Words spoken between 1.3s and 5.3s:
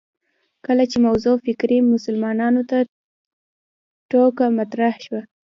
فکري مسلماتو په توګه مطرح شوه